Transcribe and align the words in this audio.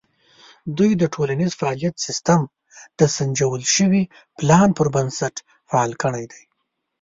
دوی 0.77 0.91
د 0.97 1.03
ټولنیز 1.13 1.51
فعالیت 1.59 1.95
سیستم 2.07 2.41
د 2.99 3.01
سنجول 3.17 3.61
شوي 3.75 4.03
پلان 4.37 4.69
پر 4.77 4.87
بنسټ 4.95 5.35
فعال 5.69 5.91
کړی 6.03 6.25
دی. 6.31 6.43